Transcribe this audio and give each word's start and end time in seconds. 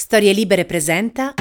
Storie 0.00 0.32
Libere 0.32 0.64
presenta 0.64 1.34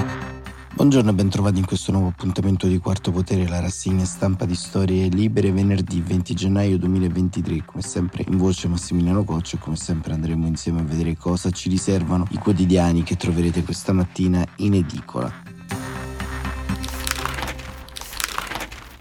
Buongiorno 0.73 1.11
e 1.11 1.13
bentrovati 1.13 1.59
in 1.59 1.65
questo 1.65 1.93
nuovo 1.93 2.09
appuntamento 2.09 2.67
di 2.67 2.77
Quarto 2.77 3.09
Potere, 3.09 3.47
la 3.47 3.61
rassegna 3.61 4.03
stampa 4.03 4.43
di 4.43 4.53
Storie 4.53 5.07
Libere 5.07 5.53
venerdì 5.53 6.01
20 6.01 6.33
gennaio 6.33 6.77
2023. 6.77 7.63
Come 7.63 7.81
sempre 7.81 8.25
in 8.27 8.35
voce 8.35 8.67
Massimiliano 8.67 9.23
Coccio 9.23 9.55
e 9.55 9.59
come 9.59 9.77
sempre 9.77 10.11
andremo 10.11 10.45
insieme 10.45 10.81
a 10.81 10.83
vedere 10.83 11.15
cosa 11.15 11.49
ci 11.51 11.69
riservano 11.69 12.27
i 12.31 12.37
quotidiani 12.37 13.01
che 13.03 13.15
troverete 13.15 13.63
questa 13.63 13.93
mattina 13.93 14.45
in 14.57 14.73
edicola. 14.73 15.48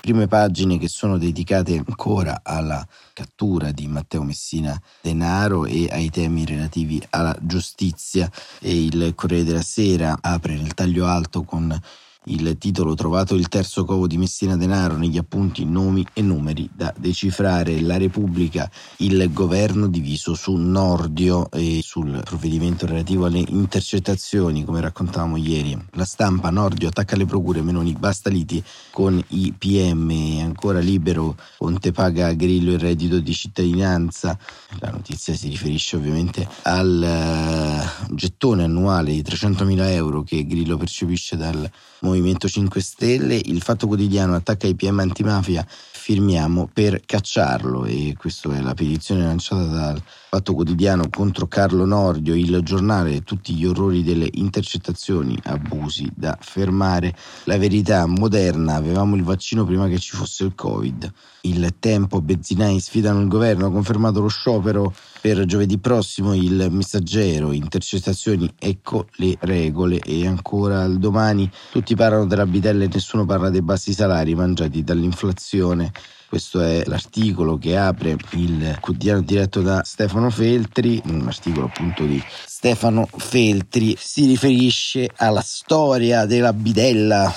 Prime 0.08 0.26
pagine 0.26 0.78
che 0.78 0.88
sono 0.88 1.18
dedicate 1.18 1.76
ancora 1.76 2.40
alla 2.42 2.86
cattura 3.12 3.72
di 3.72 3.86
Matteo 3.88 4.22
Messina 4.22 4.80
Denaro 5.02 5.66
e 5.66 5.86
ai 5.90 6.08
temi 6.08 6.46
relativi 6.46 6.98
alla 7.10 7.36
giustizia. 7.42 8.30
E 8.58 8.84
il 8.84 9.12
Corriere 9.14 9.44
della 9.44 9.60
Sera 9.60 10.16
apre 10.18 10.54
nel 10.54 10.72
taglio 10.72 11.04
alto 11.04 11.42
con 11.42 11.78
il 12.28 12.56
titolo 12.58 12.94
Trovato 12.94 13.34
il 13.34 13.48
terzo 13.48 13.84
covo 13.84 14.06
di 14.06 14.18
Messina 14.18 14.56
Denaro 14.56 14.96
negli 14.96 15.18
appunti 15.18 15.64
nomi 15.64 16.06
e 16.12 16.22
numeri 16.22 16.68
da 16.72 16.92
decifrare. 16.96 17.80
La 17.80 17.96
Repubblica, 17.96 18.70
il 18.98 19.32
governo 19.32 19.88
diviso 19.88 20.34
su 20.34 20.54
Nordio 20.54 21.50
e 21.50 21.80
sul 21.82 22.20
provvedimento 22.24 22.86
relativo 22.86 23.26
alle 23.26 23.44
intercettazioni, 23.46 24.64
come 24.64 24.80
raccontavamo 24.80 25.36
ieri. 25.36 25.76
La 25.92 26.04
stampa 26.04 26.50
Nordio 26.50 26.88
attacca 26.88 27.16
le 27.16 27.26
procure, 27.26 27.62
Meloni 27.62 27.92
basta 27.92 28.30
liti 28.30 28.62
con 28.90 29.22
i 29.28 29.54
PM, 29.56 30.40
ancora 30.42 30.80
libero, 30.80 31.36
Ponte 31.56 31.92
paga 31.92 32.32
Grillo 32.32 32.72
il 32.72 32.78
reddito 32.78 33.20
di 33.20 33.32
cittadinanza. 33.32 34.38
La 34.80 34.90
notizia 34.90 35.34
si 35.34 35.48
riferisce 35.48 35.96
ovviamente 35.96 36.46
al 36.62 38.06
uh, 38.08 38.14
gettone 38.14 38.64
annuale 38.64 39.12
di 39.12 39.22
300.000 39.22 39.90
euro 39.90 40.22
che 40.22 40.46
Grillo 40.46 40.76
percepisce 40.76 41.36
dal 41.36 41.70
Movimento 42.00 42.17
5 42.48 42.80
Stelle, 42.80 43.40
il 43.44 43.62
Fatto 43.62 43.86
Quotidiano 43.86 44.34
attacca 44.34 44.66
i 44.66 44.74
PM 44.74 44.98
antimafia, 44.98 45.66
firmiamo 45.68 46.70
per 46.72 47.02
cacciarlo. 47.04 47.84
E 47.84 48.14
questa 48.16 48.54
è 48.54 48.60
la 48.60 48.74
petizione 48.74 49.24
lanciata 49.24 49.64
dal 49.64 50.02
Fatto 50.30 50.54
Quotidiano 50.54 51.08
contro 51.10 51.46
Carlo 51.46 51.84
Nordio, 51.84 52.34
il 52.34 52.60
giornale, 52.62 53.22
tutti 53.22 53.54
gli 53.54 53.66
orrori 53.66 54.02
delle 54.02 54.28
intercettazioni, 54.32 55.38
abusi 55.44 56.10
da 56.14 56.36
fermare, 56.40 57.14
la 57.44 57.58
verità 57.58 58.06
moderna, 58.06 58.74
avevamo 58.74 59.16
il 59.16 59.22
vaccino 59.22 59.64
prima 59.64 59.86
che 59.88 59.98
ci 59.98 60.16
fosse 60.16 60.44
il 60.44 60.54
Covid, 60.54 61.12
il 61.42 61.74
tempo, 61.78 62.20
benzinai 62.20 62.80
sfidano 62.80 63.20
il 63.20 63.28
governo, 63.28 63.66
ha 63.66 63.70
confermato 63.70 64.20
lo 64.20 64.28
sciopero 64.28 64.94
per 65.20 65.44
giovedì 65.44 65.78
prossimo 65.78 66.34
il 66.34 66.68
messaggero, 66.70 67.52
intercettazioni, 67.52 68.52
ecco 68.58 69.06
le 69.16 69.36
regole. 69.40 69.98
E 69.98 70.26
ancora 70.26 70.82
al 70.82 70.98
domani. 70.98 71.50
Tutti 71.70 71.94
parlano 71.94 72.26
della 72.26 72.46
bitella 72.46 72.84
e 72.84 72.88
nessuno 72.92 73.24
parla 73.24 73.50
dei 73.50 73.62
bassi 73.62 73.92
salari 73.92 74.34
mangiati 74.34 74.82
dall'inflazione. 74.82 75.92
Questo 76.28 76.60
è 76.60 76.82
l'articolo 76.84 77.56
che 77.56 77.78
apre 77.78 78.14
il 78.32 78.76
quotidiano 78.80 79.22
diretto 79.22 79.62
da 79.62 79.82
Stefano 79.82 80.28
Feltri, 80.28 81.00
un 81.06 81.26
articolo 81.26 81.66
appunto 81.66 82.04
di 82.04 82.22
Stefano 82.44 83.08
Feltri, 83.16 83.96
si 83.98 84.26
riferisce 84.26 85.08
alla 85.16 85.40
storia 85.40 86.26
della 86.26 86.52
bidella 86.52 87.34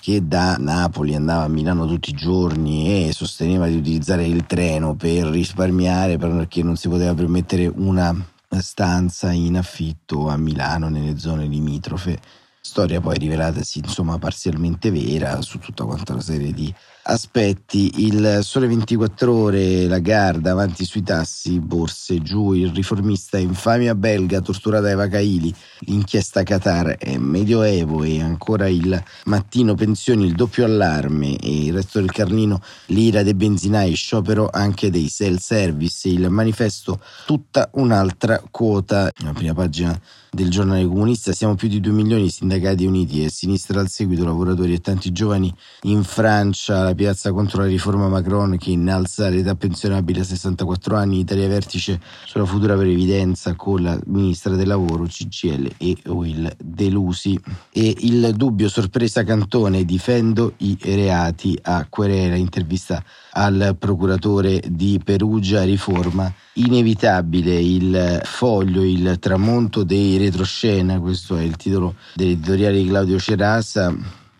che 0.00 0.26
da 0.26 0.56
Napoli 0.56 1.14
andava 1.14 1.44
a 1.44 1.48
Milano 1.48 1.86
tutti 1.86 2.10
i 2.10 2.14
giorni 2.14 3.06
e 3.06 3.12
sosteneva 3.12 3.66
di 3.66 3.76
utilizzare 3.76 4.24
il 4.24 4.46
treno 4.46 4.94
per 4.94 5.26
risparmiare 5.26 6.16
perché 6.16 6.62
non 6.62 6.76
si 6.76 6.88
poteva 6.88 7.14
permettere 7.14 7.66
una 7.66 8.14
stanza 8.60 9.32
in 9.32 9.56
affitto 9.56 10.28
a 10.28 10.36
Milano 10.36 10.88
nelle 10.88 11.18
zone 11.18 11.46
limitrofe. 11.46 12.18
Storia 12.60 13.00
poi 13.00 13.18
rivelatasi 13.18 13.80
insomma 13.80 14.18
parzialmente 14.18 14.90
vera 14.90 15.42
su 15.42 15.58
tutta 15.58 15.84
quanta 15.84 16.12
una 16.12 16.22
serie 16.22 16.52
di 16.52 16.72
aspetti. 17.04 18.04
Il 18.06 18.40
Sole 18.42 18.66
24 18.66 19.32
Ore, 19.32 19.86
la 19.86 19.98
Garda, 19.98 20.52
avanti 20.52 20.84
sui 20.84 21.02
tassi, 21.02 21.60
borse 21.60 22.22
giù, 22.22 22.52
il 22.52 22.70
riformista 22.72 23.38
infamia 23.38 23.94
belga 23.94 24.40
torturata 24.40 24.88
ai 24.88 24.94
Vacaili, 24.94 25.54
l'inchiesta 25.80 26.42
Qatar 26.42 26.96
è 26.98 27.16
medioevo 27.16 28.02
e 28.02 28.20
ancora 28.20 28.68
il 28.68 29.02
mattino 29.24 29.74
pensioni, 29.74 30.26
il 30.26 30.34
doppio 30.34 30.64
allarme 30.64 31.36
e 31.36 31.64
il 31.66 31.72
resto 31.72 32.00
del 32.00 32.12
Carlino, 32.12 32.60
l'ira 32.86 33.22
dei 33.22 33.34
benzinai, 33.34 33.94
sciopero 33.94 34.48
anche 34.52 34.90
dei 34.90 35.08
self-service, 35.08 36.08
il 36.08 36.28
manifesto 36.30 37.00
tutta 37.26 37.68
un'altra 37.74 38.42
quota. 38.50 39.10
La 39.22 39.32
prima 39.32 39.54
pagina 39.54 39.98
del 40.34 40.50
giornale 40.50 40.86
comunista. 40.86 41.32
Siamo 41.32 41.54
più 41.54 41.68
di 41.68 41.80
2 41.80 41.92
milioni 41.92 42.28
sindacati 42.28 42.84
uniti 42.84 43.24
e 43.24 43.30
sinistra 43.30 43.80
al 43.80 43.88
seguito, 43.88 44.24
lavoratori 44.24 44.74
e 44.74 44.80
tanti 44.80 45.12
giovani 45.12 45.52
in 45.82 46.02
Francia, 46.02 46.82
la 46.82 46.94
piazza 46.94 47.32
contro 47.32 47.62
la 47.62 47.68
riforma 47.68 48.08
Macron 48.08 48.56
che 48.58 48.70
innalza 48.70 49.28
l'età 49.28 49.54
pensionabile 49.54 50.20
a 50.20 50.24
64 50.24 50.96
anni, 50.96 51.20
Italia 51.20 51.48
vertice 51.48 52.00
sulla 52.26 52.44
futura 52.44 52.76
previdenza 52.76 53.54
con 53.54 53.82
la 53.82 53.98
ministra 54.06 54.54
del 54.56 54.68
lavoro, 54.68 55.04
CGL 55.04 55.70
e 55.78 55.96
Will 56.06 56.54
Delusi. 56.62 57.40
E 57.70 57.96
il 58.00 58.32
dubbio 58.36 58.68
sorpresa 58.68 59.22
Cantone, 59.22 59.84
difendo 59.84 60.54
i 60.58 60.76
reati 60.82 61.56
a 61.62 61.86
querela, 61.88 62.34
intervista 62.34 63.02
al 63.32 63.76
procuratore 63.78 64.62
di 64.68 65.00
Perugia, 65.02 65.62
riforma 65.62 66.32
inevitabile. 66.54 67.58
Il 67.58 68.20
foglio, 68.24 68.82
il 68.82 69.16
tramonto 69.20 69.82
dei 69.82 70.16
retroscena, 70.24 70.98
questo 70.98 71.36
è 71.36 71.42
il 71.42 71.56
titolo 71.56 71.94
dell'editoriale 72.14 72.78
di 72.78 72.88
Claudio 72.88 73.18
Cerasa 73.18 73.94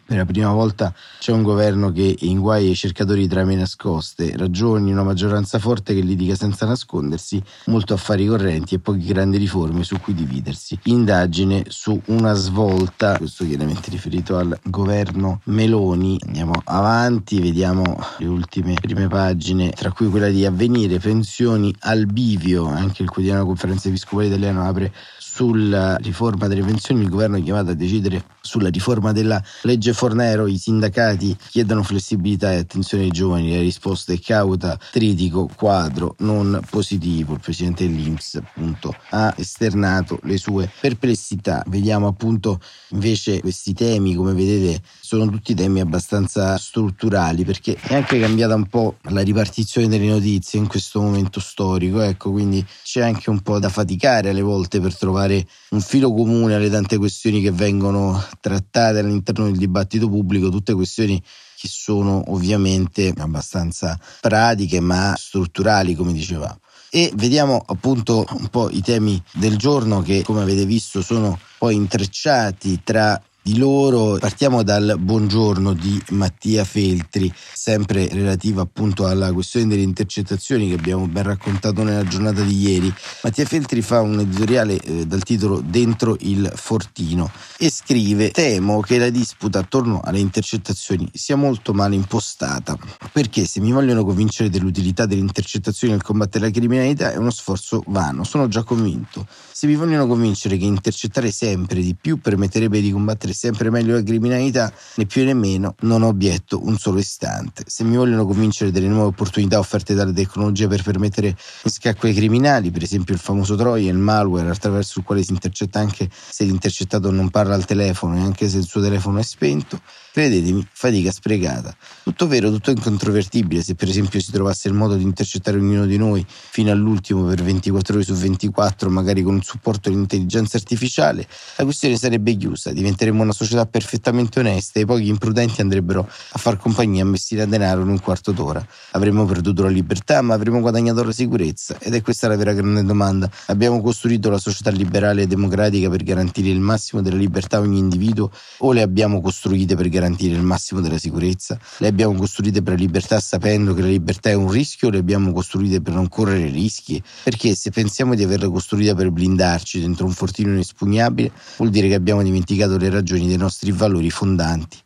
per 0.06 0.19
la 0.19 0.27
prima 0.27 0.53
volta 0.53 0.95
c'è 1.19 1.33
un 1.33 1.43
governo 1.43 1.91
che 1.91 2.15
inguaia 2.21 2.69
i 2.69 2.75
cercatori 2.75 3.22
di 3.22 3.28
trame 3.28 3.55
nascoste, 3.55 4.37
ragioni, 4.37 4.93
una 4.93 5.03
maggioranza 5.03 5.59
forte 5.59 5.94
che 5.94 6.03
litiga 6.03 6.34
senza 6.34 6.67
nascondersi, 6.67 7.43
molto 7.67 7.94
affari 7.94 8.27
correnti 8.27 8.75
e 8.75 8.81
poche 8.81 9.03
grandi 9.03 9.39
riforme 9.39 9.83
su 9.83 9.99
cui 9.99 10.12
dividersi. 10.12 10.78
Indagine 10.84 11.65
su 11.69 11.99
una 12.09 12.34
svolta, 12.34 13.17
questo 13.17 13.47
chiaramente 13.47 13.89
riferito 13.89 14.37
al 14.37 14.58
governo 14.64 15.41
Meloni. 15.44 16.19
Andiamo 16.26 16.53
avanti, 16.64 17.41
vediamo 17.41 17.99
le 18.19 18.26
ultime 18.26 18.75
prime 18.75 19.08
pagine, 19.08 19.70
tra 19.70 19.91
cui 19.91 20.11
quella 20.11 20.29
di 20.29 20.44
avvenire, 20.44 20.99
pensioni 20.99 21.75
al 21.81 22.05
bivio, 22.05 22.67
anche 22.67 23.03
il 23.03 23.08
quotidiano 23.08 23.47
Conferenza 23.47 23.88
Episcopale 23.88 24.26
Italiano 24.26 24.69
apre 24.69 24.93
sulla 25.34 25.96
riforma 25.96 26.46
delle 26.46 26.62
pensioni, 26.62 27.02
il 27.02 27.08
governo 27.08 27.36
è 27.36 27.42
chiamato 27.42 27.70
a 27.70 27.75
decidere 27.75 28.25
sulla 28.44 28.69
riforma 28.69 29.12
della 29.12 29.43
legge 29.62 29.93
Fornero, 29.94 30.46
i 30.46 30.58
sindacati 30.58 31.37
chiedono 31.50 31.82
flessibilità 31.82 32.52
e 32.52 32.58
attenzione 32.58 33.05
ai 33.05 33.11
giovani, 33.11 33.55
la 33.55 33.61
risposta 33.61 34.12
è 34.12 34.20
cauta, 34.20 34.79
tritico, 34.93 35.49
quadro, 35.56 36.14
non 36.19 36.61
positivo. 36.69 37.35
Il 37.35 37.41
presidente 37.41 37.88
dell'Inps 37.88 38.35
appunto 38.37 38.94
ha 39.11 39.35
esternato 39.37 40.20
le 40.25 40.37
sue 40.37 40.70
perplessità. 40.81 41.62
Vediamo 41.67 42.06
appunto 42.06 42.61
invece 42.91 43.41
questi 43.41 43.73
temi, 43.73 44.14
come 44.14 44.35
vedete, 44.35 44.82
sono 45.00 45.29
tutti 45.31 45.55
temi 45.55 45.81
abbastanza 45.81 46.56
strutturali 46.58 47.44
perché 47.44 47.76
è 47.81 47.94
anche 47.94 48.20
cambiata 48.20 48.55
un 48.55 48.67
po' 48.67 48.96
la 49.05 49.23
ripartizione 49.23 49.88
delle 49.88 50.06
notizie 50.06 50.58
in 50.58 50.67
questo 50.67 51.00
momento 51.00 51.41
storico, 51.41 52.00
ecco, 52.00 52.31
quindi 52.31 52.64
c'è 52.82 53.02
anche 53.02 53.31
un 53.31 53.41
po' 53.41 53.58
da 53.58 53.69
faticare 53.69 54.31
alle 54.31 54.43
volte 54.43 54.81
per 54.81 54.96
trovare 54.96 55.46
un 55.70 55.81
filo 55.81 56.12
comune 56.12 56.55
alle 56.55 56.70
tante 56.70 56.99
questioni 56.99 57.41
che 57.41 57.50
vengono 57.50 58.23
trattate 58.40 58.98
all'interno 58.98 59.44
del 59.44 59.56
dibattito 59.56 60.08
pubblico, 60.08 60.48
tutte 60.48 60.75
questioni 60.75 61.22
che 61.56 61.69
sono 61.69 62.22
ovviamente 62.28 63.12
abbastanza 63.16 63.98
pratiche 64.20 64.81
ma 64.81 65.14
strutturali, 65.16 65.94
come 65.94 66.12
dicevamo. 66.12 66.58
E 66.90 67.10
vediamo 67.14 67.62
appunto 67.66 68.25
un 68.38 68.48
po' 68.48 68.70
i 68.70 68.81
temi 68.81 69.20
del 69.32 69.56
giorno 69.56 70.00
che, 70.00 70.22
come 70.22 70.42
avete 70.42 70.64
visto, 70.64 71.02
sono 71.02 71.38
poi 71.58 71.75
intrecciati 71.75 72.82
tra 72.84 73.20
di 73.44 73.58
loro. 73.58 74.17
Partiamo 74.17 74.62
dal 74.62 74.96
buongiorno 74.99 75.75
di 75.75 76.02
Mattia 76.12 76.64
Feltri, 76.64 77.31
sempre 77.52 78.08
relativo 78.08 78.62
appunto 78.62 79.06
alla 79.06 79.35
questione 79.35 79.67
delle 79.67 79.82
intercettazioni 79.82 80.69
che 80.69 80.76
abbiamo 80.76 81.06
ben 81.06 81.25
raccontato 81.25 81.82
nella 81.82 82.05
giornata 82.05 82.41
di 82.41 82.58
ieri. 82.58 82.93
Mattia 83.23 83.44
Feltri 83.44 83.82
fa 83.82 84.00
un 84.00 84.20
editoriale 84.20 84.81
eh, 84.81 85.06
dal 85.06 85.23
titolo 85.23 85.61
Dentro 85.61 86.17
il 86.20 86.50
Fortino 86.55 87.31
e 87.58 87.70
scrive 87.70 88.31
temo 88.31 88.81
che 88.81 88.96
la 88.96 89.11
disputa 89.11 89.58
attorno 89.58 90.00
alle 90.02 90.20
intercettazioni 90.20 91.11
sia 91.12 91.37
molto 91.37 91.75
male 91.75 91.96
impostata 91.96 92.79
perché 93.12 93.44
se 93.44 93.61
mi 93.61 93.73
vogliono 93.73 94.06
convincere 94.06 94.49
dell'utilità 94.49 95.05
delle 95.05 95.20
intercettazioni 95.20 95.93
nel 95.93 96.02
combattere 96.02 96.46
la 96.46 96.50
criminalità 96.50 97.12
è 97.12 97.17
uno 97.17 97.31
sforzo 97.31 97.82
vano, 97.88 98.25
sono 98.25 98.49
già 98.49 98.62
convinto. 98.62 99.26
Se 99.52 99.67
mi 99.67 99.75
vogliono 99.75 100.06
convincere 100.06 100.56
che 100.56 100.64
intercettare 100.64 101.31
sempre 101.31 101.82
di 101.82 101.94
più 101.94 102.19
permetterebbe 102.19 102.81
di 102.81 102.91
combattere 102.91 103.32
sempre 103.34 103.70
meglio 103.70 103.94
la 103.94 104.02
criminalità, 104.02 104.72
né 104.96 105.06
più 105.06 105.25
né 105.25 105.34
meno, 105.34 105.75
non 105.81 106.02
obietto 106.02 106.64
un 106.64 106.78
solo 106.78 106.98
istante. 106.98 107.64
Se 107.66 107.84
mi 107.84 107.96
vogliono 107.96 108.25
convincere 108.25 108.70
delle 108.70 108.88
nuove 108.88 109.08
opportunità 109.08 109.58
offerte 109.58 109.94
dalla 109.94 110.12
tecnologia 110.12 110.66
per 110.69 110.82
permettere 110.82 111.28
in 111.28 111.70
scacco 111.70 112.06
ai 112.06 112.14
criminali, 112.14 112.70
per 112.70 112.82
esempio 112.82 113.14
il 113.14 113.20
famoso 113.20 113.56
Troy 113.56 113.86
e 113.86 113.90
il 113.90 113.98
malware 113.98 114.48
attraverso 114.48 115.00
il 115.00 115.04
quale 115.04 115.22
si 115.22 115.32
intercetta 115.32 115.78
anche 115.78 116.08
se 116.10 116.44
l'intercettato 116.44 117.10
non 117.10 117.31
parla 117.31 117.54
al 117.54 117.64
telefono 117.64 118.16
e 118.16 118.20
anche 118.20 118.48
se 118.48 118.58
il 118.58 118.64
suo 118.64 118.81
telefono 118.81 119.19
è 119.19 119.22
spento, 119.22 119.81
Credetemi, 120.14 120.64
fatica 120.70 121.10
sprecata. 121.10 121.76
Tutto 122.04 122.28
vero, 122.28 122.48
tutto 122.48 122.70
incontrovertibile. 122.70 123.62
Se 123.62 123.75
per 123.75 123.88
esempio 123.88 124.20
si 124.20 124.31
trovasse 124.31 124.69
il 124.69 124.75
modo 124.75 124.94
di 124.94 125.02
intercettare 125.02 125.56
ognuno 125.56 125.86
di 125.86 125.96
noi 125.96 126.25
fino 126.28 126.70
all'ultimo 126.70 127.25
per 127.25 127.42
24 127.42 127.96
ore 127.96 128.04
su 128.04 128.14
24, 128.14 128.90
magari 128.90 129.25
con 129.25 129.34
il 129.34 129.42
supporto 129.42 129.90
dell'intelligenza 129.90 130.56
artificiale, 130.56 131.26
la 131.56 131.64
questione 131.64 131.96
sarebbe 131.96 132.36
chiusa. 132.36 132.72
Diventeremmo 132.72 133.24
una 133.25 133.32
società 133.32 133.67
perfettamente 133.67 134.38
onesta 134.38 134.79
e 134.79 134.82
i 134.82 134.87
pochi 134.87 135.09
imprudenti 135.09 135.61
andrebbero 135.61 136.09
a 136.09 136.38
far 136.38 136.56
compagnia 136.56 137.03
a 137.03 137.06
Messina 137.06 137.44
Denaro 137.44 137.82
in 137.82 137.88
un 137.88 138.00
quarto 138.00 138.32
d'ora. 138.32 138.65
Avremmo 138.93 139.25
perduto 139.25 139.62
la 139.62 139.69
libertà, 139.69 140.23
ma 140.23 140.35
avremmo 140.35 140.61
guadagnato 140.61 141.03
la 141.03 141.12
sicurezza. 141.12 141.76
Ed 141.81 141.94
è 141.94 142.03
questa 142.03 142.29
la 142.29 142.37
vera 142.37 142.53
grande 142.53 142.85
domanda. 142.85 143.29
Abbiamo 143.47 143.81
costruito 143.81 144.31
la 144.31 144.38
società 144.38 144.71
liberale 144.71 145.23
e 145.23 145.26
democratica 145.26 145.91
per 145.91 146.03
garantire 146.05 146.50
il 146.50 146.61
massimo 146.61 147.03
della 147.03 147.17
libertà 147.17 147.56
a 147.56 147.61
ogni 147.61 147.79
individuo 147.79 148.31
o 148.59 148.73
le 148.73 148.82
abbiamo 148.82 149.21
costruite 149.21 149.75
per 149.75 149.88
garantire 149.88 150.35
il 150.35 150.43
massimo 150.43 150.81
della 150.81 150.99
sicurezza? 150.99 151.59
Le 151.79 151.88
abbiamo 151.88 152.15
costruite 152.15 152.62
per 152.62 152.75
la 152.75 152.79
libertà 152.79 153.20
sapendo 153.20 153.75
che 153.75 153.81
la 153.81 153.88
libertà 153.88 154.31
è 154.31 154.35
un 154.35 154.50
rischio 154.50 154.88
o 154.88 154.91
le 154.91 154.99
abbiamo 154.99 155.32
costruite 155.32 155.81
per 155.81 155.94
non 155.94 156.09
correre 156.09 156.49
rischi? 156.50 157.03
Perché 157.23 157.55
se 157.55 157.70
pensiamo 157.70 158.15
di 158.15 158.23
averle 158.23 158.49
costruite 158.49 158.94
per 158.94 159.11
blindarci 159.11 159.81
dentro 159.81 160.05
un 160.06 160.12
fortino 160.12 160.50
inespugnabile, 160.53 161.32
vuol 161.56 161.70
dire 161.70 161.88
che 161.88 161.94
abbiamo 161.94 162.23
dimenticato 162.23 162.77
le 162.77 162.91
ragioni 162.91 163.13
dei 163.19 163.37
nostri 163.37 163.72
valori 163.72 164.11
fondanti 164.11 164.82